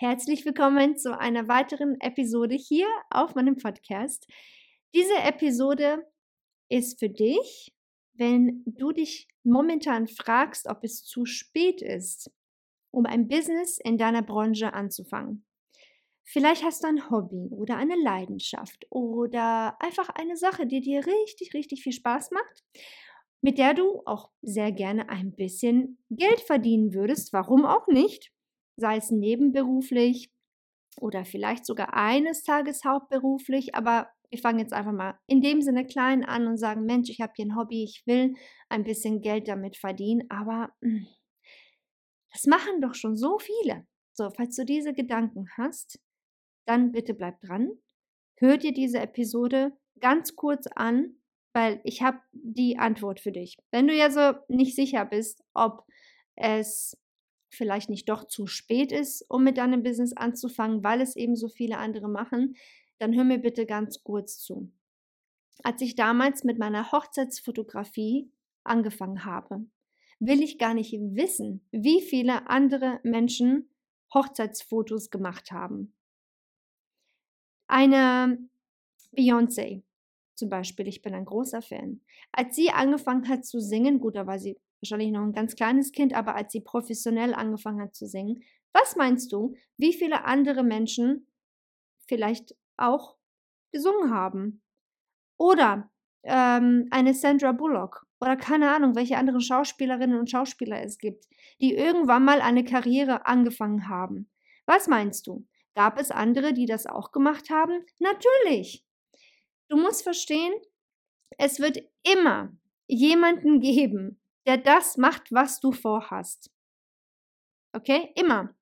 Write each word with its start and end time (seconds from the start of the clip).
Herzlich 0.00 0.46
willkommen 0.46 0.96
zu 0.96 1.18
einer 1.18 1.48
weiteren 1.48 2.00
Episode 2.00 2.54
hier 2.54 2.86
auf 3.10 3.34
meinem 3.34 3.56
Podcast. 3.56 4.28
Diese 4.94 5.16
Episode 5.24 6.06
ist 6.68 7.00
für 7.00 7.10
dich, 7.10 7.74
wenn 8.14 8.62
du 8.64 8.92
dich 8.92 9.26
momentan 9.42 10.06
fragst, 10.06 10.68
ob 10.68 10.84
es 10.84 11.02
zu 11.02 11.24
spät 11.24 11.82
ist, 11.82 12.30
um 12.92 13.06
ein 13.06 13.26
Business 13.26 13.78
in 13.82 13.98
deiner 13.98 14.22
Branche 14.22 14.72
anzufangen. 14.72 15.44
Vielleicht 16.22 16.62
hast 16.62 16.84
du 16.84 16.86
ein 16.86 17.10
Hobby 17.10 17.48
oder 17.50 17.76
eine 17.76 17.96
Leidenschaft 17.96 18.86
oder 18.90 19.82
einfach 19.82 20.10
eine 20.10 20.36
Sache, 20.36 20.68
die 20.68 20.80
dir 20.80 21.04
richtig, 21.04 21.54
richtig 21.54 21.82
viel 21.82 21.92
Spaß 21.92 22.30
macht, 22.30 22.62
mit 23.40 23.58
der 23.58 23.74
du 23.74 24.02
auch 24.06 24.30
sehr 24.42 24.70
gerne 24.70 25.08
ein 25.08 25.34
bisschen 25.34 25.98
Geld 26.08 26.38
verdienen 26.38 26.94
würdest. 26.94 27.32
Warum 27.32 27.64
auch 27.64 27.88
nicht? 27.88 28.32
Sei 28.78 28.96
es 28.96 29.10
nebenberuflich 29.10 30.30
oder 31.00 31.24
vielleicht 31.24 31.66
sogar 31.66 31.94
eines 31.94 32.42
Tages 32.42 32.84
hauptberuflich, 32.84 33.74
aber 33.74 34.08
wir 34.30 34.38
fangen 34.38 34.58
jetzt 34.58 34.72
einfach 34.72 34.92
mal 34.92 35.18
in 35.26 35.40
dem 35.40 35.62
Sinne 35.62 35.86
klein 35.86 36.24
an 36.24 36.46
und 36.46 36.58
sagen, 36.58 36.84
Mensch, 36.84 37.10
ich 37.10 37.20
habe 37.20 37.32
hier 37.36 37.46
ein 37.46 37.56
Hobby, 37.56 37.82
ich 37.84 38.02
will 38.06 38.34
ein 38.68 38.84
bisschen 38.84 39.20
Geld 39.20 39.48
damit 39.48 39.76
verdienen, 39.76 40.24
aber 40.28 40.70
hm, 40.82 41.06
das 42.32 42.44
machen 42.44 42.80
doch 42.80 42.94
schon 42.94 43.16
so 43.16 43.38
viele. 43.38 43.86
So, 44.12 44.30
falls 44.30 44.56
du 44.56 44.64
diese 44.64 44.92
Gedanken 44.92 45.46
hast, 45.56 46.00
dann 46.66 46.92
bitte 46.92 47.14
bleib 47.14 47.40
dran. 47.40 47.70
Hör 48.36 48.58
dir 48.58 48.72
diese 48.72 48.98
Episode 48.98 49.72
ganz 50.00 50.36
kurz 50.36 50.66
an, 50.74 51.16
weil 51.54 51.80
ich 51.84 52.02
habe 52.02 52.18
die 52.32 52.78
Antwort 52.78 53.20
für 53.20 53.32
dich. 53.32 53.56
Wenn 53.70 53.86
du 53.88 53.94
ja 53.94 54.10
so 54.10 54.38
nicht 54.48 54.76
sicher 54.76 55.04
bist, 55.04 55.42
ob 55.54 55.84
es 56.36 56.96
vielleicht 57.50 57.90
nicht 57.90 58.08
doch 58.08 58.26
zu 58.26 58.46
spät 58.46 58.92
ist, 58.92 59.24
um 59.28 59.44
mit 59.44 59.58
deinem 59.58 59.82
Business 59.82 60.12
anzufangen, 60.12 60.84
weil 60.84 61.00
es 61.00 61.16
eben 61.16 61.36
so 61.36 61.48
viele 61.48 61.78
andere 61.78 62.08
machen, 62.08 62.56
dann 62.98 63.14
hör 63.14 63.24
mir 63.24 63.38
bitte 63.38 63.66
ganz 63.66 64.02
kurz 64.02 64.38
zu. 64.38 64.72
Als 65.62 65.80
ich 65.82 65.94
damals 65.94 66.44
mit 66.44 66.58
meiner 66.58 66.92
Hochzeitsfotografie 66.92 68.30
angefangen 68.64 69.24
habe, 69.24 69.66
will 70.20 70.42
ich 70.42 70.58
gar 70.58 70.74
nicht 70.74 70.92
wissen, 70.92 71.66
wie 71.70 72.00
viele 72.02 72.48
andere 72.48 73.00
Menschen 73.02 73.70
Hochzeitsfotos 74.12 75.10
gemacht 75.10 75.52
haben. 75.52 75.94
Eine 77.66 78.38
Beyoncé 79.12 79.82
zum 80.38 80.48
Beispiel, 80.48 80.86
ich 80.86 81.02
bin 81.02 81.14
ein 81.14 81.24
großer 81.24 81.60
Fan. 81.60 82.00
Als 82.30 82.54
sie 82.54 82.70
angefangen 82.70 83.28
hat 83.28 83.44
zu 83.44 83.60
singen, 83.60 83.98
gut, 83.98 84.14
da 84.14 84.26
war 84.26 84.38
sie 84.38 84.56
wahrscheinlich 84.80 85.10
noch 85.10 85.22
ein 85.22 85.32
ganz 85.32 85.56
kleines 85.56 85.92
Kind, 85.92 86.14
aber 86.14 86.34
als 86.34 86.52
sie 86.52 86.60
professionell 86.60 87.34
angefangen 87.34 87.80
hat 87.80 87.94
zu 87.94 88.06
singen, 88.06 88.42
was 88.72 88.96
meinst 88.96 89.32
du, 89.32 89.54
wie 89.76 89.92
viele 89.92 90.24
andere 90.24 90.62
Menschen 90.62 91.26
vielleicht 92.06 92.54
auch 92.76 93.16
gesungen 93.72 94.12
haben? 94.12 94.62
Oder 95.36 95.90
ähm, 96.24 96.86
eine 96.90 97.14
Sandra 97.14 97.52
Bullock 97.52 98.06
oder 98.20 98.36
keine 98.36 98.74
Ahnung, 98.74 98.94
welche 98.94 99.16
anderen 99.16 99.40
Schauspielerinnen 99.40 100.18
und 100.18 100.30
Schauspieler 100.30 100.82
es 100.82 100.98
gibt, 100.98 101.26
die 101.60 101.74
irgendwann 101.74 102.24
mal 102.24 102.40
eine 102.40 102.64
Karriere 102.64 103.26
angefangen 103.26 103.88
haben. 103.88 104.28
Was 104.66 104.88
meinst 104.88 105.26
du? 105.26 105.46
Gab 105.74 106.00
es 106.00 106.10
andere, 106.10 106.52
die 106.52 106.66
das 106.66 106.86
auch 106.86 107.12
gemacht 107.12 107.50
haben? 107.50 107.84
Natürlich. 108.00 108.84
Du 109.68 109.76
musst 109.76 110.02
verstehen, 110.02 110.52
es 111.36 111.60
wird 111.60 111.78
immer 112.02 112.52
jemanden 112.88 113.60
geben, 113.60 114.20
der 114.48 114.56
das 114.56 114.96
macht, 114.96 115.30
was 115.30 115.60
du 115.60 115.72
vorhast. 115.72 116.50
Okay? 117.74 118.10
Immer. 118.16 118.54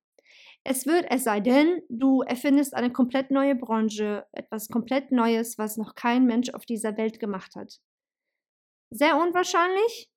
Es 0.65 0.85
wird, 0.85 1.05
es 1.09 1.23
sei 1.23 1.39
denn, 1.39 1.81
du 1.87 2.23
erfindest 2.23 2.73
eine 2.73 2.91
komplett 2.91 3.31
neue 3.31 3.55
Branche, 3.55 4.27
etwas 4.33 4.67
komplett 4.67 5.13
Neues, 5.13 5.57
was 5.57 5.77
noch 5.77 5.95
kein 5.95 6.25
Mensch 6.25 6.49
auf 6.49 6.65
dieser 6.65 6.97
Welt 6.97 7.21
gemacht 7.21 7.55
hat. 7.55 7.79
Sehr 8.89 9.15
unwahrscheinlich, 9.15 10.11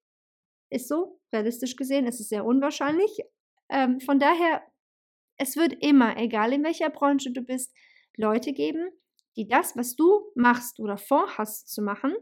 ist 0.70 0.88
so, 0.88 1.20
realistisch 1.32 1.76
gesehen, 1.76 2.09
ist 2.09 2.19
es 2.19 2.28
sehr 2.28 2.44
unwahrscheinlich. 2.44 3.20
Ähm, 3.69 4.00
von 4.00 4.19
daher, 4.19 4.62
es 5.36 5.54
wird 5.54 5.75
immer, 5.84 6.16
egal 6.16 6.53
in 6.53 6.64
welcher 6.64 6.91
Branche 6.91 7.30
du 7.30 7.42
bist, 7.42 7.72
Leute 8.16 8.53
geben, 8.53 8.91
die 9.36 9.47
das, 9.47 9.76
was 9.76 9.94
du 9.94 10.32
machst 10.34 10.80
oder 10.80 10.98
vorhast 10.98 11.69
zu 11.69 11.80
machen, 11.80 12.16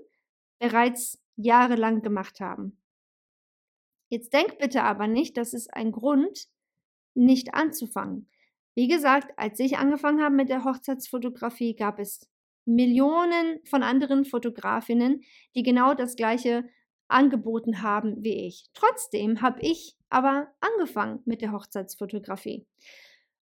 bereits 0.58 1.18
jahrelang 1.36 2.02
gemacht 2.02 2.40
haben. 2.40 2.78
Jetzt 4.08 4.32
denk 4.32 4.58
bitte 4.58 4.82
aber 4.82 5.06
nicht, 5.06 5.36
das 5.36 5.52
ist 5.52 5.72
ein 5.74 5.92
Grund, 5.92 6.46
nicht 7.14 7.54
anzufangen. 7.54 8.28
Wie 8.74 8.88
gesagt, 8.88 9.32
als 9.36 9.58
ich 9.58 9.78
angefangen 9.78 10.22
habe 10.22 10.34
mit 10.34 10.48
der 10.48 10.64
Hochzeitsfotografie, 10.64 11.74
gab 11.74 11.98
es 11.98 12.28
Millionen 12.64 13.60
von 13.64 13.82
anderen 13.82 14.24
Fotografinnen, 14.24 15.22
die 15.54 15.62
genau 15.62 15.94
das 15.94 16.16
gleiche 16.16 16.64
angeboten 17.08 17.82
haben 17.82 18.22
wie 18.22 18.46
ich. 18.46 18.66
Trotzdem 18.74 19.40
habe 19.40 19.60
ich 19.62 19.96
aber 20.10 20.48
angefangen 20.60 21.20
mit 21.24 21.40
der 21.40 21.52
Hochzeitsfotografie. 21.52 22.66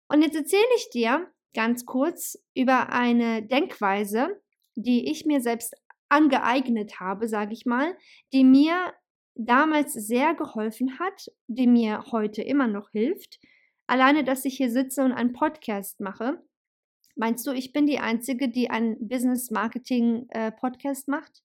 Und 0.09 0.23
jetzt 0.23 0.37
erzähle 0.37 0.63
ich 0.77 0.91
dir 0.91 1.27
ganz 1.55 1.87
kurz 1.87 2.39
über 2.55 2.91
eine 2.91 3.43
Denkweise, 3.43 4.41
die 4.77 5.11
ich 5.11 5.25
mir 5.25 5.41
selbst 5.41 5.75
angeeignet 6.09 7.01
habe, 7.01 7.27
sage 7.29 7.55
ich 7.55 7.65
mal, 7.65 7.97
die 8.33 8.45
mir 8.45 8.93
damals 9.35 9.93
sehr 9.93 10.35
geholfen 10.35 10.99
hat, 10.99 11.31
die 11.47 11.67
mir 11.67 12.05
heute 12.13 12.43
immer 12.43 12.69
noch 12.69 12.91
hilft. 12.91 13.41
Alleine, 13.87 14.25
dass 14.25 14.45
ich 14.45 14.57
hier 14.57 14.71
sitze 14.71 15.05
und 15.05 15.13
einen 15.13 15.33
Podcast 15.33 16.01
mache. 16.01 16.43
Meinst 17.17 17.47
du, 17.47 17.53
ich 17.53 17.73
bin 17.73 17.87
die 17.87 17.99
Einzige, 17.99 18.49
die 18.49 18.71
einen 18.71 18.97
Business 19.09 19.51
Marketing 19.51 20.27
äh, 20.31 20.51
Podcast 20.51 21.09
macht? 21.09 21.43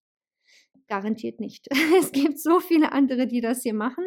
Garantiert 0.87 1.39
nicht. 1.39 1.67
Es 1.99 2.11
gibt 2.11 2.39
so 2.39 2.59
viele 2.59 2.91
andere, 2.91 3.27
die 3.27 3.41
das 3.41 3.63
hier 3.63 3.73
machen. 3.73 4.05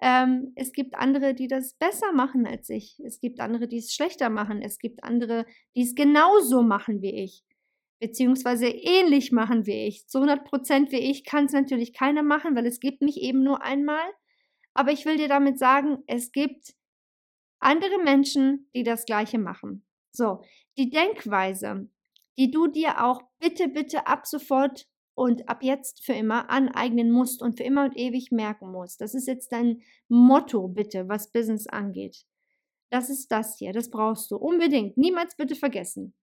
Ähm, 0.00 0.52
es 0.54 0.72
gibt 0.72 0.94
andere, 0.94 1.34
die 1.34 1.48
das 1.48 1.74
besser 1.74 2.12
machen 2.12 2.46
als 2.46 2.68
ich. 2.70 3.00
Es 3.04 3.20
gibt 3.20 3.40
andere, 3.40 3.66
die 3.66 3.78
es 3.78 3.92
schlechter 3.92 4.30
machen. 4.30 4.62
Es 4.62 4.78
gibt 4.78 5.02
andere, 5.02 5.44
die 5.74 5.82
es 5.82 5.94
genauso 5.94 6.62
machen 6.62 7.02
wie 7.02 7.14
ich 7.14 7.44
beziehungsweise 8.00 8.68
ähnlich 8.68 9.32
machen 9.32 9.66
wie 9.66 9.86
ich. 9.86 10.08
Zu 10.08 10.18
100 10.18 10.44
Prozent 10.44 10.92
wie 10.92 10.98
ich 10.98 11.24
kann 11.24 11.46
es 11.46 11.52
natürlich 11.52 11.92
keiner 11.92 12.22
machen, 12.22 12.54
weil 12.56 12.66
es 12.66 12.80
gibt 12.80 13.02
mich 13.02 13.20
eben 13.20 13.42
nur 13.42 13.62
einmal. 13.62 14.06
Aber 14.74 14.92
ich 14.92 15.04
will 15.04 15.16
dir 15.16 15.28
damit 15.28 15.58
sagen, 15.58 15.98
es 16.06 16.30
gibt 16.32 16.74
andere 17.58 17.98
Menschen, 18.02 18.70
die 18.74 18.84
das 18.84 19.04
Gleiche 19.04 19.38
machen. 19.38 19.84
So, 20.12 20.42
die 20.76 20.90
Denkweise, 20.90 21.88
die 22.38 22.50
du 22.50 22.68
dir 22.68 23.04
auch 23.04 23.22
bitte, 23.40 23.68
bitte 23.68 24.06
ab 24.06 24.26
sofort 24.26 24.86
und 25.14 25.48
ab 25.48 25.64
jetzt 25.64 26.04
für 26.04 26.12
immer 26.12 26.48
aneignen 26.48 27.10
musst 27.10 27.42
und 27.42 27.56
für 27.56 27.64
immer 27.64 27.84
und 27.84 27.96
ewig 27.96 28.30
merken 28.30 28.70
musst. 28.70 29.00
Das 29.00 29.14
ist 29.14 29.26
jetzt 29.26 29.50
dein 29.50 29.82
Motto, 30.06 30.68
bitte, 30.68 31.08
was 31.08 31.32
Business 31.32 31.66
angeht. 31.66 32.24
Das 32.90 33.10
ist 33.10 33.32
das 33.32 33.58
hier, 33.58 33.72
das 33.72 33.90
brauchst 33.90 34.30
du 34.30 34.36
unbedingt. 34.36 34.96
Niemals 34.96 35.36
bitte 35.36 35.56
vergessen. 35.56 36.14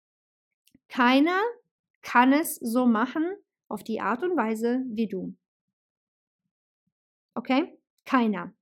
Keiner 0.88 1.42
kann 2.06 2.31
es 2.31 2.56
so 2.57 2.86
machen 2.86 3.25
auf 3.68 3.84
die 3.84 4.00
Art 4.00 4.24
und 4.24 4.38
Weise 4.38 4.84
wie 4.88 5.07
du. 5.07 5.36
Okay? 7.34 7.78
Keiner. 8.06 8.54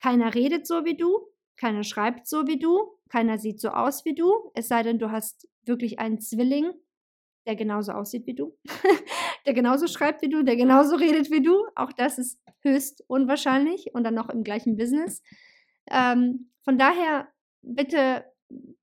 Keiner 0.00 0.34
redet 0.34 0.66
so 0.66 0.84
wie 0.84 0.96
du, 0.96 1.26
keiner 1.56 1.82
schreibt 1.82 2.26
so 2.26 2.46
wie 2.46 2.58
du, 2.58 2.98
keiner 3.08 3.38
sieht 3.38 3.60
so 3.60 3.70
aus 3.70 4.04
wie 4.04 4.14
du, 4.14 4.50
es 4.54 4.68
sei 4.68 4.84
denn, 4.84 5.00
du 5.00 5.10
hast 5.10 5.48
wirklich 5.64 5.98
einen 5.98 6.20
Zwilling, 6.20 6.72
der 7.46 7.56
genauso 7.56 7.92
aussieht 7.92 8.26
wie 8.26 8.34
du, 8.34 8.56
der 9.46 9.54
genauso 9.54 9.88
schreibt 9.88 10.22
wie 10.22 10.28
du, 10.28 10.44
der 10.44 10.56
genauso 10.56 10.94
redet 10.94 11.32
wie 11.32 11.42
du. 11.42 11.66
Auch 11.74 11.92
das 11.92 12.16
ist 12.16 12.40
höchst 12.60 13.02
unwahrscheinlich 13.08 13.92
und 13.92 14.04
dann 14.04 14.14
noch 14.14 14.28
im 14.28 14.44
gleichen 14.44 14.76
Business. 14.76 15.20
Ähm, 15.90 16.52
von 16.62 16.78
daher, 16.78 17.28
bitte 17.60 18.24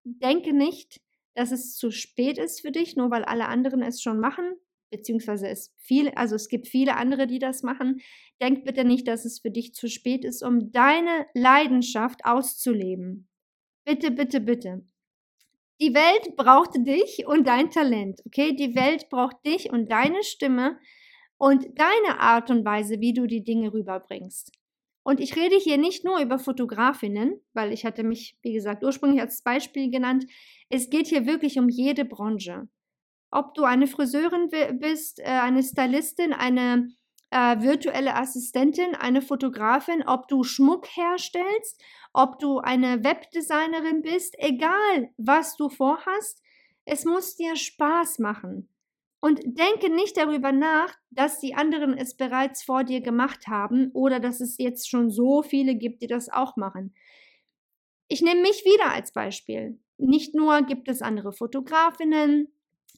denke 0.03 0.51
nicht, 0.51 1.01
dass 1.35 1.51
es 1.51 1.75
zu 1.75 1.91
spät 1.91 2.37
ist 2.37 2.61
für 2.61 2.71
dich, 2.71 2.95
nur 2.95 3.11
weil 3.11 3.23
alle 3.23 3.47
anderen 3.47 3.81
es 3.81 4.01
schon 4.01 4.19
machen, 4.19 4.55
beziehungsweise 4.91 5.47
es 5.47 5.73
viele, 5.77 6.17
also 6.17 6.35
es 6.35 6.49
gibt 6.49 6.67
viele 6.67 6.97
andere, 6.97 7.27
die 7.27 7.39
das 7.39 7.63
machen. 7.63 8.01
Denk 8.41 8.65
bitte 8.65 8.83
nicht, 8.83 9.07
dass 9.07 9.25
es 9.25 9.39
für 9.39 9.51
dich 9.51 9.73
zu 9.73 9.87
spät 9.87 10.25
ist, 10.25 10.43
um 10.43 10.71
deine 10.71 11.27
Leidenschaft 11.33 12.25
auszuleben. 12.25 13.27
Bitte, 13.85 14.11
bitte, 14.11 14.41
bitte. 14.41 14.83
Die 15.81 15.93
Welt 15.93 16.35
braucht 16.35 16.75
dich 16.75 17.25
und 17.25 17.47
dein 17.47 17.71
Talent, 17.71 18.21
okay? 18.25 18.53
Die 18.53 18.75
Welt 18.75 19.09
braucht 19.09 19.45
dich 19.45 19.71
und 19.71 19.89
deine 19.89 20.23
Stimme 20.23 20.77
und 21.37 21.65
deine 21.79 22.19
Art 22.19 22.51
und 22.51 22.65
Weise, 22.65 22.99
wie 22.99 23.13
du 23.13 23.27
die 23.27 23.43
Dinge 23.43 23.73
rüberbringst. 23.73 24.51
Und 25.09 25.19
ich 25.19 25.35
rede 25.35 25.55
hier 25.55 25.79
nicht 25.79 26.05
nur 26.05 26.19
über 26.19 26.37
Fotografinnen, 26.37 27.41
weil 27.53 27.73
ich 27.73 27.83
hatte 27.83 28.03
mich, 28.03 28.37
wie 28.43 28.53
gesagt, 28.53 28.83
ursprünglich 28.83 29.19
als 29.19 29.41
Beispiel 29.41 29.89
genannt. 29.89 30.27
Es 30.69 30.91
geht 30.91 31.07
hier 31.07 31.25
wirklich 31.25 31.57
um 31.57 31.67
jede 31.67 32.05
Branche. 32.05 32.69
Ob 33.31 33.55
du 33.55 33.63
eine 33.63 33.87
Friseurin 33.87 34.51
bist, 34.79 35.19
äh, 35.19 35.23
eine 35.23 35.63
Stylistin, 35.63 36.31
eine 36.31 36.89
äh, 37.31 37.59
virtuelle 37.59 38.17
Assistentin, 38.17 38.93
eine 38.93 39.23
Fotografin, 39.23 40.03
ob 40.05 40.27
du 40.27 40.43
Schmuck 40.43 40.85
herstellst, 40.95 41.83
ob 42.13 42.37
du 42.37 42.59
eine 42.59 43.03
Webdesignerin 43.03 44.03
bist, 44.03 44.35
egal 44.37 45.09
was 45.17 45.57
du 45.57 45.69
vorhast, 45.69 46.43
es 46.85 47.03
muss 47.05 47.35
dir 47.35 47.55
Spaß 47.55 48.19
machen. 48.19 48.69
Und 49.21 49.41
denke 49.43 49.93
nicht 49.93 50.15
darüber 50.15 50.51
nach, 50.51 50.95
dass 51.11 51.39
die 51.39 51.53
anderen 51.53 51.97
es 51.97 52.15
bereits 52.15 52.63
vor 52.63 52.85
dir 52.85 53.01
gemacht 53.01 53.47
haben 53.47 53.91
oder 53.91 54.19
dass 54.19 54.39
es 54.39 54.57
jetzt 54.57 54.89
schon 54.89 55.11
so 55.11 55.41
viele 55.43 55.75
gibt, 55.75 56.01
die 56.01 56.07
das 56.07 56.29
auch 56.29 56.55
machen. 56.55 56.93
Ich 58.07 58.21
nehme 58.21 58.41
mich 58.41 58.63
wieder 58.63 58.93
als 58.93 59.11
Beispiel. 59.11 59.77
Nicht 59.97 60.35
nur 60.35 60.61
gibt 60.61 60.87
es 60.87 61.01
andere 61.01 61.33
Fotografinnen, 61.33 62.47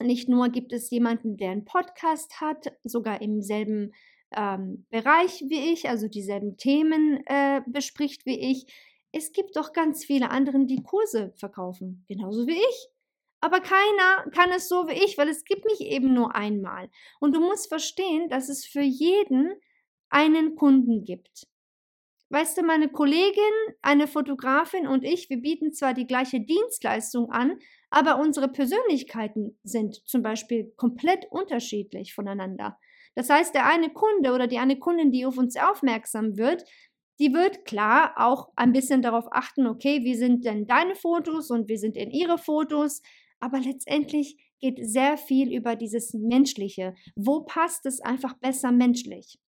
nicht 0.00 0.28
nur 0.28 0.48
gibt 0.48 0.72
es 0.72 0.90
jemanden, 0.90 1.36
der 1.36 1.50
einen 1.50 1.64
Podcast 1.64 2.40
hat, 2.40 2.72
sogar 2.84 3.20
im 3.20 3.42
selben 3.42 3.92
ähm, 4.34 4.86
Bereich 4.90 5.44
wie 5.48 5.72
ich, 5.72 5.88
also 5.88 6.08
dieselben 6.08 6.56
Themen 6.56 7.22
äh, 7.26 7.60
bespricht 7.66 8.24
wie 8.26 8.38
ich. 8.38 8.66
Es 9.12 9.32
gibt 9.32 9.56
doch 9.56 9.72
ganz 9.72 10.04
viele 10.04 10.30
andere, 10.30 10.64
die 10.64 10.82
Kurse 10.82 11.32
verkaufen, 11.36 12.04
genauso 12.08 12.46
wie 12.46 12.58
ich. 12.58 12.88
Aber 13.42 13.60
keiner 13.60 14.30
kann 14.30 14.50
es 14.52 14.68
so 14.68 14.86
wie 14.86 15.04
ich, 15.04 15.18
weil 15.18 15.28
es 15.28 15.44
gibt 15.44 15.64
mich 15.64 15.80
eben 15.80 16.14
nur 16.14 16.34
einmal. 16.36 16.88
Und 17.18 17.34
du 17.34 17.40
musst 17.40 17.68
verstehen, 17.68 18.28
dass 18.28 18.48
es 18.48 18.64
für 18.64 18.82
jeden 18.82 19.52
einen 20.10 20.54
Kunden 20.54 21.04
gibt. 21.04 21.48
Weißt 22.30 22.56
du, 22.56 22.62
meine 22.62 22.88
Kollegin, 22.88 23.42
eine 23.82 24.06
Fotografin 24.06 24.86
und 24.86 25.04
ich, 25.04 25.28
wir 25.28 25.38
bieten 25.38 25.72
zwar 25.72 25.92
die 25.92 26.06
gleiche 26.06 26.40
Dienstleistung 26.40 27.30
an, 27.30 27.58
aber 27.90 28.20
unsere 28.20 28.48
Persönlichkeiten 28.48 29.58
sind 29.64 30.06
zum 30.06 30.22
Beispiel 30.22 30.72
komplett 30.76 31.26
unterschiedlich 31.30 32.14
voneinander. 32.14 32.78
Das 33.16 33.28
heißt, 33.28 33.54
der 33.54 33.66
eine 33.66 33.90
Kunde 33.90 34.32
oder 34.32 34.46
die 34.46 34.58
eine 34.58 34.78
Kundin, 34.78 35.10
die 35.10 35.26
auf 35.26 35.36
uns 35.36 35.56
aufmerksam 35.56 36.38
wird, 36.38 36.64
die 37.18 37.34
wird 37.34 37.64
klar 37.64 38.14
auch 38.16 38.50
ein 38.56 38.72
bisschen 38.72 39.02
darauf 39.02 39.26
achten, 39.30 39.66
okay, 39.66 40.02
wie 40.04 40.14
sind 40.14 40.44
denn 40.44 40.66
deine 40.66 40.94
Fotos 40.94 41.50
und 41.50 41.68
wie 41.68 41.76
sind 41.76 41.96
denn 41.96 42.10
ihre 42.10 42.38
Fotos, 42.38 43.02
aber 43.42 43.58
letztendlich 43.58 44.36
geht 44.60 44.78
sehr 44.80 45.18
viel 45.18 45.52
über 45.52 45.74
dieses 45.74 46.14
Menschliche. 46.14 46.94
Wo 47.16 47.40
passt 47.40 47.84
es 47.86 48.00
einfach 48.00 48.34
besser 48.38 48.70
menschlich? 48.70 49.40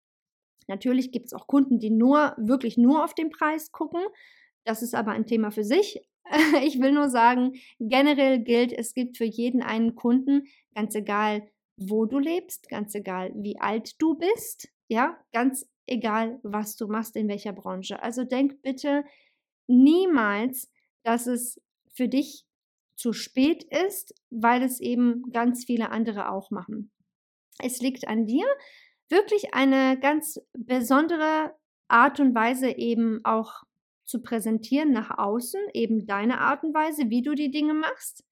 Natürlich 0.67 1.12
gibt 1.12 1.26
es 1.26 1.32
auch 1.32 1.46
Kunden, 1.46 1.79
die 1.79 1.91
nur, 1.91 2.35
wirklich 2.37 2.76
nur 2.76 3.05
auf 3.05 3.14
den 3.14 3.31
Preis 3.31 3.70
gucken. 3.70 4.02
Das 4.64 4.82
ist 4.82 4.94
aber 4.94 5.12
ein 5.12 5.26
Thema 5.26 5.50
für 5.50 5.64
sich. 5.64 6.00
Ich 6.64 6.81
will 6.81 6.93
nur 6.93 7.11
sagen, 7.11 7.52
generell 7.79 8.43
gilt, 8.43 8.73
es 8.73 8.94
gibt 8.94 9.19
für 9.19 9.26
jeden 9.26 9.62
einen 9.62 9.94
Kunden, 9.94 10.46
ganz 10.75 10.94
egal, 10.94 11.46
wo 11.76 12.06
du 12.06 12.19
lebst, 12.19 12.70
ganz 12.70 12.94
egal, 12.94 13.31
wie 13.37 13.58
alt 13.61 14.00
du 14.00 14.14
bist, 14.14 14.73
ja, 14.88 15.19
ganz 15.32 15.69
egal, 15.87 16.41
was 16.43 16.76
du 16.76 16.88
machst, 16.88 17.14
in 17.17 17.29
welcher 17.29 17.52
Branche. 17.52 18.02
Also 18.02 18.25
denk 18.25 18.62
bitte 18.62 19.05
niemals, 19.67 20.70
dass 21.02 21.26
es 21.26 21.61
für 21.93 22.08
dich 22.08 22.46
zu 22.96 23.12
spät 23.12 23.64
ist, 23.64 24.14
weil 24.31 24.62
es 24.62 24.81
eben 24.81 25.31
ganz 25.32 25.64
viele 25.64 25.91
andere 25.91 26.31
auch 26.31 26.50
machen. 26.50 26.91
Es 27.58 27.81
liegt 27.81 28.08
an 28.08 28.26
dir, 28.26 28.46
wirklich 29.08 29.55
eine 29.55 29.99
ganz 29.99 30.41
besondere 30.52 31.55
Art 31.88 32.20
und 32.20 32.35
Weise 32.35 32.70
eben 32.70 33.20
auch 33.25 33.62
zu 34.05 34.23
präsentieren 34.23 34.93
nach 34.93 35.17
außen, 35.17 35.61
eben 35.73 36.06
deine 36.06 36.41
Art 36.41 36.62
und 36.62 36.75
Weise, 36.75 37.11
wie 37.11 37.23
du 37.23 37.35
die 37.35 37.50
Dinge 37.50 37.75
machst. 37.75 38.25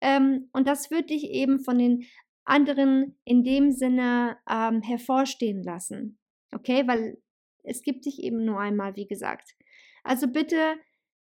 Ähm, 0.00 0.50
und 0.52 0.68
das 0.68 0.90
wird 0.90 1.10
dich 1.10 1.30
eben 1.30 1.58
von 1.60 1.78
den 1.78 2.06
anderen 2.44 3.18
in 3.24 3.42
dem 3.42 3.72
Sinne 3.72 4.38
ähm, 4.48 4.82
hervorstehen 4.82 5.62
lassen. 5.62 6.18
Okay, 6.52 6.86
weil 6.86 7.18
es 7.64 7.82
gibt 7.82 8.06
dich 8.06 8.22
eben 8.22 8.44
nur 8.44 8.60
einmal, 8.60 8.94
wie 8.96 9.06
gesagt. 9.06 9.56
Also 10.04 10.28
bitte 10.28 10.76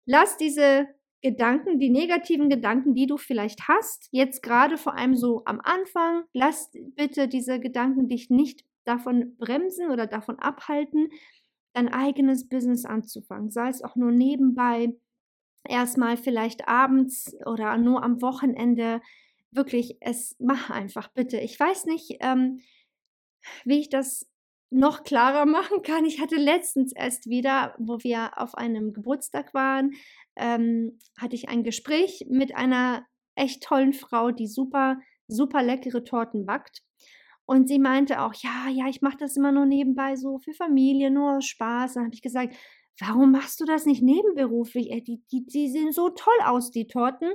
lass 0.05 0.37
diese 0.37 0.87
Gedanken, 1.21 1.79
die 1.79 1.89
negativen 1.89 2.49
Gedanken, 2.49 2.95
die 2.95 3.07
du 3.07 3.17
vielleicht 3.17 3.67
hast, 3.67 4.07
jetzt 4.11 4.41
gerade 4.41 4.77
vor 4.77 4.95
allem 4.95 5.15
so 5.15 5.43
am 5.45 5.59
Anfang, 5.59 6.23
lass 6.33 6.71
bitte 6.95 7.27
diese 7.27 7.59
Gedanken 7.59 8.07
dich 8.07 8.29
nicht 8.29 8.63
davon 8.85 9.35
bremsen 9.37 9.91
oder 9.91 10.07
davon 10.07 10.39
abhalten, 10.39 11.09
dein 11.73 11.89
eigenes 11.89 12.47
Business 12.47 12.85
anzufangen, 12.85 13.51
sei 13.51 13.69
es 13.69 13.83
auch 13.83 13.95
nur 13.95 14.11
nebenbei, 14.11 14.93
erstmal 15.67 16.17
vielleicht 16.17 16.67
abends 16.67 17.35
oder 17.45 17.77
nur 17.77 18.03
am 18.03 18.21
Wochenende. 18.21 19.01
Wirklich, 19.51 19.97
es 19.99 20.35
mach 20.39 20.69
einfach 20.69 21.09
bitte. 21.09 21.37
Ich 21.39 21.59
weiß 21.59 21.85
nicht, 21.85 22.17
ähm, 22.21 22.61
wie 23.65 23.79
ich 23.79 23.89
das 23.89 24.29
noch 24.71 25.03
klarer 25.03 25.45
machen 25.45 25.81
kann. 25.81 26.05
Ich 26.05 26.21
hatte 26.21 26.35
letztens 26.35 26.93
erst 26.93 27.27
wieder, 27.27 27.75
wo 27.77 27.99
wir 27.99 28.37
auf 28.37 28.55
einem 28.55 28.93
Geburtstag 28.93 29.53
waren, 29.53 29.93
ähm, 30.39 30.97
hatte 31.17 31.35
ich 31.35 31.49
ein 31.49 31.63
Gespräch 31.63 32.25
mit 32.29 32.55
einer 32.55 33.05
echt 33.35 33.63
tollen 33.63 33.93
Frau, 33.93 34.31
die 34.31 34.47
super, 34.47 34.99
super 35.27 35.61
leckere 35.63 36.03
Torten 36.03 36.45
backt. 36.45 36.81
Und 37.45 37.67
sie 37.67 37.79
meinte 37.79 38.21
auch, 38.21 38.33
ja, 38.35 38.69
ja, 38.69 38.87
ich 38.87 39.01
mache 39.01 39.17
das 39.17 39.35
immer 39.35 39.51
nur 39.51 39.65
nebenbei 39.65 40.15
so 40.15 40.37
für 40.37 40.53
Familie, 40.53 41.09
nur 41.09 41.41
Spaß. 41.41 41.95
Dann 41.95 42.05
habe 42.05 42.13
ich 42.13 42.21
gesagt, 42.21 42.55
warum 42.99 43.31
machst 43.31 43.59
du 43.59 43.65
das 43.65 43.85
nicht 43.85 44.03
nebenberuflich? 44.03 44.89
Die, 45.03 45.21
die, 45.31 45.45
die 45.45 45.69
sehen 45.69 45.91
so 45.91 46.09
toll 46.09 46.37
aus, 46.45 46.71
die 46.71 46.87
Torten. 46.87 47.31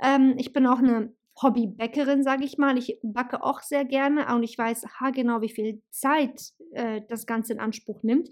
Ähm, 0.00 0.34
ich 0.38 0.52
bin 0.52 0.66
auch 0.66 0.78
eine 0.78 1.12
Hobbybäckerin, 1.42 2.22
sage 2.22 2.44
ich 2.44 2.58
mal. 2.58 2.76
Ich 2.76 2.98
backe 3.02 3.42
auch 3.42 3.60
sehr 3.60 3.84
gerne 3.84 4.34
und 4.34 4.42
ich 4.42 4.56
weiß 4.58 4.84
genau, 5.14 5.40
wie 5.40 5.48
viel 5.48 5.82
Zeit 5.90 6.52
äh, 6.72 7.00
das 7.08 7.26
Ganze 7.26 7.52
in 7.52 7.60
Anspruch 7.60 8.02
nimmt. 8.02 8.28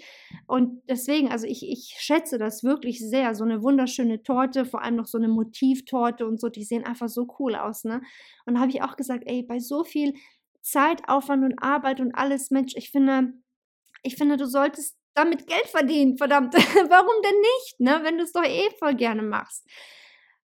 Und 0.47 0.83
deswegen, 0.89 1.31
also 1.31 1.47
ich, 1.47 1.63
ich 1.63 1.97
schätze 1.99 2.39
das 2.39 2.63
wirklich 2.65 3.01
sehr. 3.01 3.35
So 3.35 3.45
eine 3.45 3.63
wunderschöne 3.63 4.23
Torte, 4.23 4.65
vor 4.65 4.83
allem 4.83 4.97
noch 4.97 5.07
so 5.07 5.19
eine 5.19 5.29
Motivtorte 5.29 6.27
und 6.27 6.41
so, 6.41 6.49
die 6.49 6.65
sehen 6.65 6.85
einfach 6.85 7.09
so 7.09 7.27
cool 7.39 7.55
aus. 7.55 7.85
Ne? 7.85 8.03
Und 8.47 8.55
da 8.55 8.61
habe 8.61 8.71
ich 8.71 8.83
auch 8.83 8.97
gesagt, 8.97 9.25
ey, 9.27 9.43
bei 9.43 9.59
so 9.59 9.85
viel 9.85 10.15
Zeitaufwand 10.63 11.45
und 11.45 11.63
Arbeit 11.63 12.01
und 12.01 12.15
alles, 12.15 12.51
Mensch, 12.51 12.75
ich 12.77 12.91
finde, 12.91 13.33
ich 14.03 14.17
finde, 14.17 14.37
du 14.37 14.47
solltest 14.47 14.99
damit 15.15 15.47
Geld 15.47 15.67
verdienen, 15.67 16.17
verdammt. 16.17 16.55
Warum 16.89 17.23
denn 17.23 17.41
nicht, 17.41 17.81
ne? 17.81 18.01
Wenn 18.05 18.19
du 18.19 18.25
es 18.25 18.33
doch 18.33 18.45
eh 18.45 18.69
voll 18.79 18.95
gerne 18.95 19.23
machst. 19.23 19.67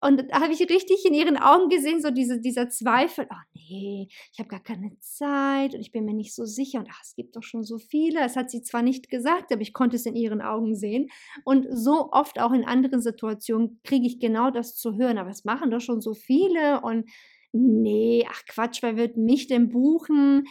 Und 0.01 0.31
da 0.31 0.41
habe 0.41 0.53
ich 0.53 0.61
richtig 0.61 1.05
in 1.05 1.13
ihren 1.13 1.37
Augen 1.37 1.67
gesehen, 1.69 2.01
so 2.01 2.09
diese, 2.09 2.39
dieser 2.39 2.69
Zweifel, 2.69 3.27
oh 3.29 3.43
nee, 3.53 4.07
ich 4.31 4.39
habe 4.39 4.47
gar 4.47 4.63
keine 4.63 4.97
Zeit 4.99 5.73
und 5.73 5.81
ich 5.81 5.91
bin 5.91 6.05
mir 6.05 6.13
nicht 6.13 6.33
so 6.33 6.45
sicher 6.45 6.79
und 6.79 6.87
ach, 6.89 7.01
es 7.03 7.15
gibt 7.15 7.35
doch 7.35 7.43
schon 7.43 7.63
so 7.63 7.77
viele. 7.77 8.19
Das 8.21 8.37
hat 8.37 8.49
sie 8.49 8.61
zwar 8.61 8.81
nicht 8.81 9.09
gesagt, 9.09 9.51
aber 9.51 9.61
ich 9.61 9.73
konnte 9.73 9.97
es 9.97 10.05
in 10.05 10.15
ihren 10.15 10.41
Augen 10.41 10.75
sehen. 10.75 11.09
Und 11.43 11.67
so 11.71 12.09
oft 12.11 12.39
auch 12.39 12.53
in 12.53 12.63
anderen 12.63 13.01
Situationen 13.01 13.81
kriege 13.83 14.07
ich 14.07 14.19
genau 14.19 14.51
das 14.51 14.75
zu 14.75 14.97
hören, 14.97 15.17
aber 15.17 15.29
es 15.29 15.43
machen 15.43 15.69
doch 15.71 15.81
schon 15.81 16.01
so 16.01 16.13
viele 16.13 16.81
und 16.81 17.09
nee, 17.51 18.25
ach 18.29 18.43
Quatsch, 18.47 18.81
wer 18.81 18.95
wird 18.95 19.17
mich 19.17 19.47
denn 19.47 19.69
buchen? 19.69 20.45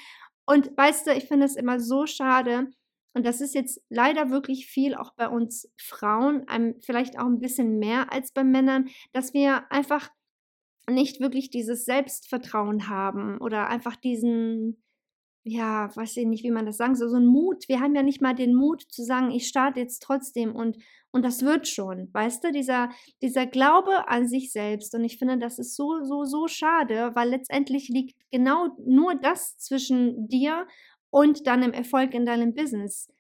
Und 0.47 0.77
weißt 0.77 1.07
du, 1.07 1.13
ich 1.13 1.25
finde 1.25 1.47
es 1.47 1.57
immer 1.57 1.79
so 1.81 2.07
schade, 2.07 2.69
und 3.15 3.27
das 3.27 3.41
ist 3.41 3.55
jetzt 3.55 3.81
leider 3.89 4.31
wirklich 4.31 4.67
viel 4.67 4.95
auch 4.95 5.13
bei 5.15 5.29
uns 5.29 5.71
Frauen, 5.77 6.45
vielleicht 6.81 7.19
auch 7.19 7.27
ein 7.27 7.41
bisschen 7.41 7.79
mehr 7.79 8.13
als 8.13 8.33
bei 8.33 8.45
Männern, 8.45 8.89
dass 9.13 9.35
wir 9.35 9.71
einfach 9.73 10.11
nicht 10.89 11.21
wirklich 11.21 11.51
dieses 11.51 11.85
Selbstvertrauen 11.85 12.89
haben 12.89 13.39
oder 13.39 13.69
einfach 13.69 13.97
diesen, 13.97 14.83
ja, 15.45 15.95
weiß 15.95 16.17
ich 16.19 16.27
nicht, 16.27 16.45
wie 16.45 16.51
man 16.51 16.67
das 16.67 16.77
sagen 16.77 16.95
soll, 16.95 17.09
so 17.09 17.17
ein 17.17 17.27
Mut. 17.27 17.69
Wir 17.69 17.81
haben 17.81 17.95
ja 17.95 18.03
nicht 18.03 18.21
mal 18.21 18.35
den 18.35 18.55
Mut 18.55 18.83
zu 18.83 19.03
sagen, 19.05 19.31
ich 19.31 19.49
starte 19.49 19.81
jetzt 19.81 20.03
trotzdem 20.03 20.55
und, 20.55 20.79
und 21.11 21.25
das 21.25 21.43
wird 21.43 21.69
schon, 21.69 22.09
weißt 22.13 22.45
du, 22.45 22.53
dieser, 22.53 22.91
dieser 23.23 23.47
Glaube 23.47 24.09
an 24.09 24.29
sich 24.29 24.53
selbst. 24.53 24.95
Und 24.95 25.05
ich 25.05 25.19
finde, 25.19 25.39
das 25.39 25.59
ist 25.59 25.77
so, 25.77 26.05
so, 26.05 26.25
so 26.25 26.49
schade, 26.49 27.13
weil 27.15 27.31
letztendlich 27.31 27.89
liegt 27.89 28.19
genau 28.31 28.77
nur 28.85 29.15
das 29.15 29.57
zwischen 29.59 30.29
dir 30.29 30.67
und 31.11 31.47
deinem 31.47 31.73
Erfolg 31.73 32.15
in 32.15 32.27
deinem 32.27 32.55
Business. 32.55 33.13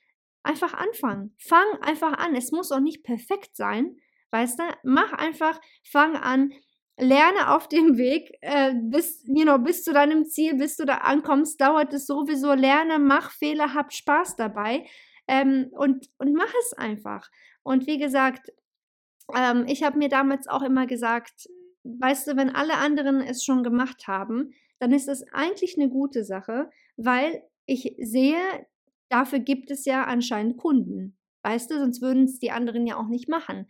Einfach 0.42 0.75
anfangen. 0.75 1.35
Fang 1.38 1.66
einfach 1.83 2.12
an. 2.12 2.35
Es 2.35 2.52
muss 2.52 2.73
auch 2.73 2.80
nicht 2.80 3.02
perfekt 3.02 3.57
sein, 3.57 3.97
weißt 4.30 4.59
du? 4.59 4.64
Mach 4.85 5.12
einfach, 5.12 5.61
fang 5.83 6.16
an, 6.16 6.52
lerne 6.99 7.54
auf 7.54 7.68
dem 7.68 7.97
Weg, 7.99 8.37
äh, 8.40 8.75
bis, 8.75 9.25
you 9.26 9.45
know, 9.45 9.59
bis 9.59 9.85
zu 9.85 9.92
deinem 9.92 10.26
Ziel, 10.26 10.57
bis 10.57 10.76
du 10.76 10.85
da 10.85 10.99
ankommst, 10.99 11.61
dauert 11.61 11.92
es 11.92 12.07
sowieso. 12.07 12.54
Lerne, 12.54 12.99
mach 12.99 13.30
Fehler, 13.30 13.75
hab 13.75 13.92
Spaß 13.92 14.37
dabei 14.37 14.87
ähm, 15.26 15.68
und, 15.73 16.09
und 16.18 16.33
mach 16.35 16.52
es 16.61 16.73
einfach. 16.75 17.28
Und 17.62 17.87
wie 17.87 17.99
gesagt, 17.99 18.52
ähm, 19.37 19.64
ich 19.66 19.83
habe 19.83 19.99
mir 19.99 20.09
damals 20.09 20.49
auch 20.49 20.62
immer 20.62 20.87
gesagt, 20.87 21.49
weißt 21.85 22.28
du, 22.28 22.37
wenn 22.37 22.54
alle 22.54 22.75
anderen 22.76 23.21
es 23.21 23.45
schon 23.45 23.62
gemacht 23.62 24.07
haben, 24.07 24.52
dann 24.78 24.92
ist 24.92 25.09
das 25.09 25.23
eigentlich 25.33 25.76
eine 25.76 25.88
gute 25.88 26.25
Sache, 26.25 26.71
weil 26.97 27.42
ich 27.68 27.94
sehe, 27.98 28.40
dafür 29.10 29.38
gibt 29.40 29.70
es 29.70 29.84
ja 29.84 30.04
anscheinend 30.04 30.56
Kunden. 30.56 31.16
Weißt 31.42 31.70
du, 31.70 31.78
sonst 31.78 32.02
würden 32.02 32.25
es 32.25 32.38
die 32.38 32.50
anderen 32.50 32.87
ja 32.87 32.96
auch 32.96 33.08
nicht 33.08 33.28
machen. 33.28 33.66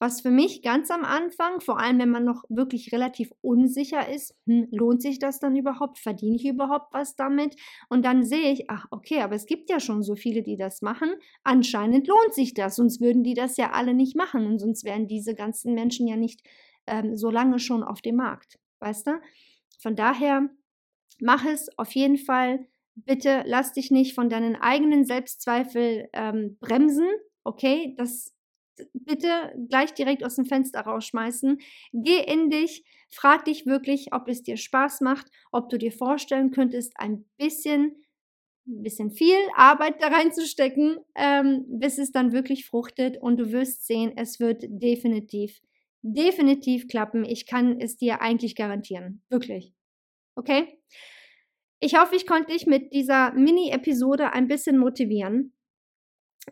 Was 0.00 0.20
für 0.20 0.30
mich 0.30 0.62
ganz 0.62 0.92
am 0.92 1.04
Anfang, 1.04 1.60
vor 1.60 1.80
allem 1.80 1.98
wenn 1.98 2.10
man 2.10 2.24
noch 2.24 2.44
wirklich 2.48 2.92
relativ 2.92 3.32
unsicher 3.40 4.08
ist, 4.08 4.36
hm, 4.46 4.68
lohnt 4.70 5.02
sich 5.02 5.18
das 5.18 5.40
dann 5.40 5.56
überhaupt? 5.56 5.98
Verdiene 5.98 6.36
ich 6.36 6.46
überhaupt 6.46 6.94
was 6.94 7.16
damit? 7.16 7.56
Und 7.88 8.04
dann 8.04 8.22
sehe 8.22 8.52
ich, 8.52 8.70
ach 8.70 8.86
okay, 8.92 9.22
aber 9.22 9.34
es 9.34 9.46
gibt 9.46 9.70
ja 9.70 9.80
schon 9.80 10.04
so 10.04 10.14
viele, 10.14 10.42
die 10.42 10.56
das 10.56 10.82
machen. 10.82 11.10
Anscheinend 11.42 12.06
lohnt 12.06 12.32
sich 12.32 12.54
das, 12.54 12.76
sonst 12.76 13.00
würden 13.00 13.24
die 13.24 13.34
das 13.34 13.56
ja 13.56 13.72
alle 13.72 13.92
nicht 13.92 14.14
machen 14.14 14.46
und 14.46 14.60
sonst 14.60 14.84
wären 14.84 15.08
diese 15.08 15.34
ganzen 15.34 15.74
Menschen 15.74 16.06
ja 16.06 16.16
nicht 16.16 16.46
ähm, 16.86 17.16
so 17.16 17.30
lange 17.30 17.58
schon 17.58 17.82
auf 17.82 18.00
dem 18.00 18.16
Markt. 18.16 18.60
Weißt 18.78 19.08
du? 19.08 19.20
Von 19.80 19.96
daher, 19.96 20.48
mach 21.20 21.44
es 21.44 21.76
auf 21.76 21.90
jeden 21.92 22.18
Fall. 22.18 22.68
Bitte 23.06 23.42
lass 23.46 23.72
dich 23.72 23.90
nicht 23.90 24.14
von 24.14 24.28
deinen 24.28 24.56
eigenen 24.56 25.04
Selbstzweifel 25.04 26.08
ähm, 26.12 26.56
bremsen. 26.60 27.06
Okay, 27.44 27.94
das 27.96 28.34
bitte 28.92 29.54
gleich 29.68 29.94
direkt 29.94 30.24
aus 30.24 30.36
dem 30.36 30.46
Fenster 30.46 30.80
rausschmeißen. 30.80 31.58
Geh 31.92 32.20
in 32.20 32.50
dich, 32.50 32.84
frag 33.10 33.44
dich 33.44 33.66
wirklich, 33.66 34.12
ob 34.12 34.28
es 34.28 34.42
dir 34.42 34.56
Spaß 34.56 35.00
macht, 35.00 35.26
ob 35.52 35.68
du 35.68 35.78
dir 35.78 35.92
vorstellen 35.92 36.50
könntest, 36.50 36.92
ein 36.96 37.24
bisschen, 37.36 37.96
ein 38.66 38.82
bisschen 38.82 39.10
viel 39.10 39.38
Arbeit 39.56 40.02
da 40.02 40.08
reinzustecken, 40.08 40.98
ähm, 41.14 41.64
bis 41.68 41.98
es 41.98 42.12
dann 42.12 42.32
wirklich 42.32 42.66
fruchtet 42.66 43.18
und 43.18 43.38
du 43.38 43.52
wirst 43.52 43.86
sehen, 43.86 44.12
es 44.16 44.40
wird 44.40 44.64
definitiv, 44.68 45.60
definitiv 46.02 46.88
klappen. 46.88 47.24
Ich 47.24 47.46
kann 47.46 47.80
es 47.80 47.96
dir 47.96 48.20
eigentlich 48.22 48.56
garantieren. 48.56 49.22
Wirklich. 49.30 49.72
Okay? 50.36 50.78
Ich 51.80 51.94
hoffe, 51.94 52.16
ich 52.16 52.26
konnte 52.26 52.52
dich 52.52 52.66
mit 52.66 52.92
dieser 52.92 53.32
Mini-Episode 53.32 54.32
ein 54.32 54.48
bisschen 54.48 54.78
motivieren. 54.78 55.52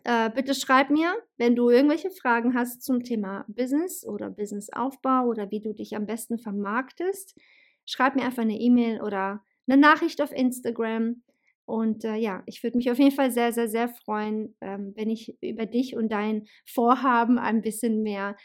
Äh, 0.03 0.29
bitte 0.29 0.53
schreib 0.53 0.89
mir, 0.89 1.15
wenn 1.37 1.55
du 1.55 1.69
irgendwelche 1.69 2.11
Fragen 2.11 2.53
hast 2.53 2.81
zum 2.81 3.03
Thema 3.03 3.45
Business 3.47 4.05
oder 4.05 4.29
Businessaufbau 4.29 5.25
oder 5.25 5.51
wie 5.51 5.59
du 5.59 5.73
dich 5.73 5.95
am 5.95 6.05
besten 6.05 6.37
vermarktest. 6.37 7.37
Schreib 7.85 8.15
mir 8.15 8.23
einfach 8.23 8.43
eine 8.43 8.59
E-Mail 8.59 9.01
oder 9.01 9.43
eine 9.67 9.79
Nachricht 9.79 10.21
auf 10.21 10.31
Instagram. 10.31 11.23
Und 11.65 12.05
äh, 12.05 12.15
ja, 12.15 12.43
ich 12.45 12.63
würde 12.63 12.77
mich 12.77 12.89
auf 12.89 12.97
jeden 12.97 13.15
Fall 13.15 13.31
sehr, 13.31 13.51
sehr, 13.51 13.67
sehr 13.67 13.89
freuen, 13.89 14.55
ähm, 14.61 14.93
wenn 14.95 15.09
ich 15.09 15.35
über 15.41 15.65
dich 15.65 15.95
und 15.97 16.09
dein 16.09 16.45
Vorhaben 16.65 17.37
ein 17.37 17.61
bisschen 17.61 18.01
mehr 18.01 18.37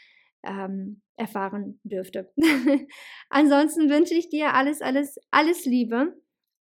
ähm, 0.43 1.01
erfahren 1.15 1.79
dürfte. 1.83 2.33
Ansonsten 3.29 3.89
wünsche 3.89 4.15
ich 4.15 4.29
dir 4.29 4.53
alles, 4.53 4.81
alles, 4.81 5.17
alles 5.31 5.63
Liebe. 5.65 6.13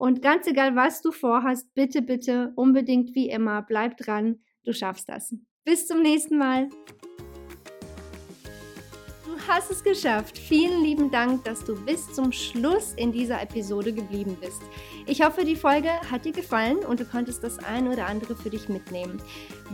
Und 0.01 0.23
ganz 0.23 0.47
egal, 0.47 0.75
was 0.75 1.03
du 1.03 1.11
vorhast, 1.11 1.75
bitte, 1.75 2.01
bitte 2.01 2.53
unbedingt 2.55 3.13
wie 3.13 3.29
immer, 3.29 3.61
bleib 3.61 3.97
dran 3.97 4.39
Du 4.63 4.73
schaffst 4.73 5.07
das. 5.07 5.35
Bis 5.63 5.85
zum 5.85 6.01
nächsten 6.01 6.39
Mal. 6.39 6.69
Du 9.25 9.47
hast 9.47 9.69
es 9.69 9.83
geschafft. 9.83 10.39
Vielen 10.39 10.81
lieben 10.81 11.11
Dank, 11.11 11.43
dass 11.43 11.63
du 11.63 11.75
bis 11.85 12.11
zum 12.13 12.31
Schluss 12.31 12.93
in 12.95 13.11
dieser 13.11 13.43
Episode 13.43 13.93
geblieben 13.93 14.35
bist. 14.41 14.63
Ich 15.05 15.23
hoffe, 15.23 15.45
die 15.45 15.55
Folge 15.55 15.91
hat 16.09 16.25
dir 16.25 16.31
gefallen 16.31 16.77
und 16.79 16.99
du 16.99 17.05
konntest 17.05 17.43
das 17.43 17.59
ein 17.59 17.87
oder 17.87 18.07
andere 18.07 18.35
für 18.35 18.49
dich 18.49 18.69
mitnehmen. 18.69 19.21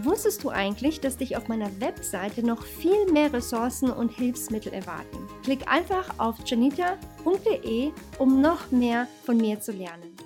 Wusstest 0.03 0.43
du 0.43 0.49
eigentlich, 0.49 0.99
dass 0.99 1.15
dich 1.15 1.37
auf 1.37 1.47
meiner 1.47 1.69
Webseite 1.79 2.45
noch 2.45 2.63
viel 2.63 3.09
mehr 3.13 3.31
Ressourcen 3.31 3.89
und 3.89 4.09
Hilfsmittel 4.09 4.73
erwarten? 4.73 5.17
Klick 5.43 5.71
einfach 5.71 6.19
auf 6.19 6.35
janita.de, 6.45 7.91
um 8.19 8.41
noch 8.41 8.71
mehr 8.71 9.07
von 9.23 9.37
mir 9.37 9.61
zu 9.61 9.71
lernen. 9.71 10.16